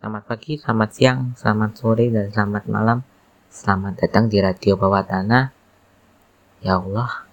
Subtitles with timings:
[0.00, 3.04] Selamat pagi, selamat siang, selamat sore, dan selamat malam.
[3.52, 5.52] Selamat datang di Radio Bawah Tanah.
[6.64, 7.28] Ya Allah,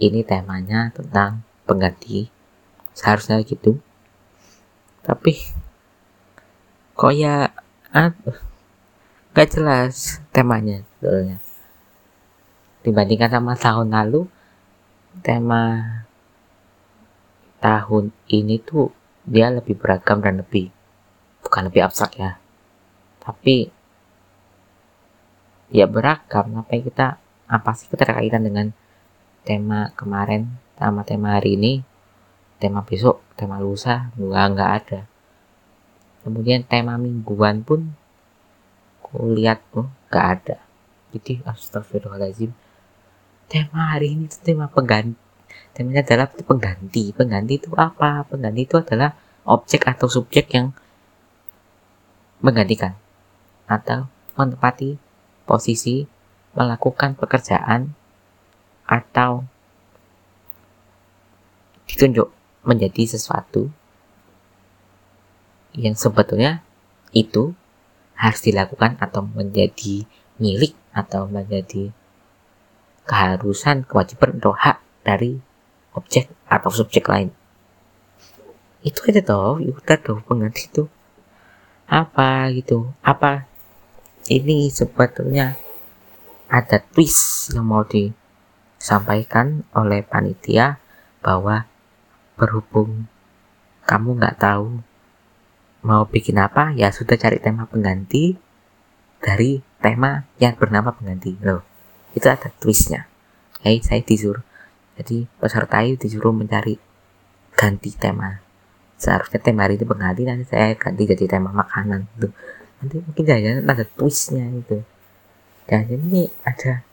[0.00, 2.32] ini temanya tentang pengganti.
[2.96, 3.76] Seharusnya gitu.
[5.04, 5.36] Tapi,
[6.96, 7.52] kok ya,
[7.92, 8.40] aduh,
[9.36, 11.44] gak jelas temanya sebetulnya.
[12.88, 14.24] Dibandingkan sama tahun lalu,
[15.20, 15.84] tema
[17.60, 18.96] tahun ini tuh
[19.28, 20.72] dia lebih beragam dan lebih
[21.50, 22.38] bukan lebih abstrak ya.
[23.18, 23.66] Tapi
[25.74, 27.18] ya beragam apa kita
[27.50, 28.70] apa sih keterkaitan dengan
[29.42, 30.46] tema kemarin
[30.78, 31.82] sama tema hari ini?
[32.62, 35.00] Tema besok tema lusa nggak nggak ada.
[36.22, 37.98] Kemudian tema mingguan pun
[39.02, 40.62] kulihat tuh nggak ada.
[41.10, 42.54] Jadi astagfirullahaladzim
[43.50, 45.18] tema hari ini tuh tema pengganti
[45.74, 48.22] temanya adalah pengganti pengganti itu apa?
[48.30, 49.18] Pengganti itu adalah
[49.50, 50.70] objek atau subjek yang
[52.40, 52.96] menggantikan
[53.68, 54.96] atau menempati
[55.44, 56.08] posisi
[56.56, 57.94] melakukan pekerjaan
[58.88, 59.46] atau
[61.86, 62.28] ditunjuk
[62.66, 63.70] menjadi sesuatu
[65.74, 66.66] yang sebetulnya
[67.14, 67.54] itu
[68.18, 70.04] harus dilakukan atau menjadi
[70.36, 71.94] milik atau menjadi
[73.06, 75.40] keharusan kewajiban atau hak dari
[75.94, 77.30] objek atau subjek lain.
[78.82, 80.86] Itu aja toh udah tuh pengganti itu
[81.90, 82.94] apa gitu.
[83.02, 83.50] Apa?
[84.30, 85.58] Ini sebetulnya
[86.46, 90.78] ada twist yang mau disampaikan oleh panitia
[91.18, 91.66] bahwa
[92.38, 93.10] berhubung
[93.90, 94.86] kamu nggak tahu
[95.82, 98.38] mau bikin apa ya sudah cari tema pengganti
[99.18, 101.34] dari tema yang bernama pengganti.
[101.42, 101.66] Loh
[102.14, 103.10] itu ada twistnya.
[103.66, 104.46] Hey, saya disuruh
[104.94, 106.78] jadi peserta itu disuruh mencari
[107.58, 108.49] ganti tema
[109.00, 112.28] seharusnya tema hari itu pengganti nanti saya ganti jadi tema makanan itu
[112.84, 114.84] nanti mungkin jangan ada twistnya itu
[115.64, 116.84] dan ini ada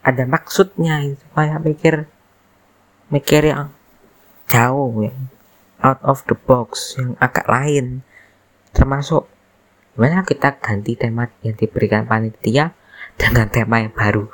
[0.00, 2.08] ada maksudnya itu supaya mikir
[3.12, 3.68] mikir yang
[4.48, 5.12] jauh ya
[5.84, 8.00] out of the box yang agak lain.
[8.72, 9.28] Termasuk
[9.92, 12.72] gimana kita ganti tema yang diberikan panitia
[13.20, 14.26] dengan tema yang baru.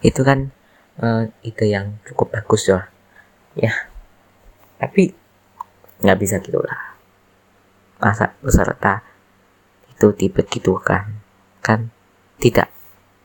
[0.00, 0.54] Itu kan
[1.02, 2.86] uh, ide yang cukup bagus ya.
[3.58, 3.74] Ya.
[4.78, 5.12] Tapi
[6.02, 6.92] nggak bisa gitulah
[8.02, 9.06] masa peserta
[9.94, 11.22] itu dibegitukan
[11.62, 11.94] kan?
[12.42, 12.66] Tidak.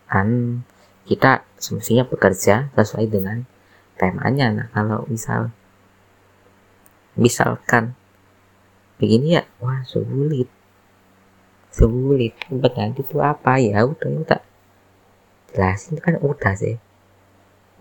[0.05, 0.61] Kan
[1.09, 3.49] kita semestinya bekerja sesuai dengan
[3.97, 4.53] temanya.
[4.53, 5.49] Nah kalau misal
[7.17, 7.97] misalkan
[9.01, 10.45] begini ya wah sulit.
[11.73, 12.37] Sulit.
[12.45, 13.57] Pengganti itu apa?
[13.57, 14.41] Ya udah ya udah.
[15.57, 16.77] Jelasin kan udah sih.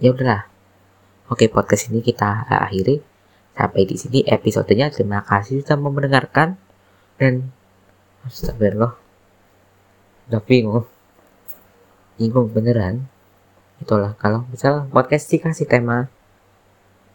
[0.00, 0.48] Ya udahlah.
[1.28, 3.04] Oke podcast ini kita akhiri
[3.56, 4.92] Sampai di sini episodenya.
[4.92, 6.60] Terima kasih sudah mendengarkan
[7.16, 7.48] dan
[8.28, 8.92] astagfirullah.
[10.28, 10.84] Udah bingung.
[12.20, 13.08] Bingung beneran.
[13.80, 16.12] Itulah kalau misal podcast dikasih tema.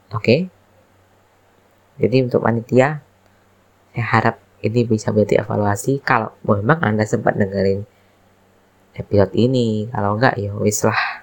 [0.10, 0.18] Oke.
[0.18, 0.40] Okay.
[2.02, 3.06] Jadi untuk panitia
[3.94, 4.36] saya harap
[4.66, 7.86] ini bisa menjadi evaluasi kalau memang Anda sempat dengerin
[8.98, 9.86] episode ini.
[9.94, 11.22] Kalau enggak ya wis lah.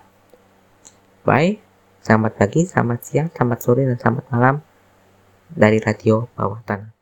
[1.27, 1.59] Bye.
[1.99, 4.68] Selamat pagi, selamat siang, selamat sore, dan selamat malam
[5.53, 6.98] dari radio bawah tanah.